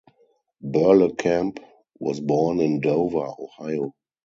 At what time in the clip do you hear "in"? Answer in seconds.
2.59-2.79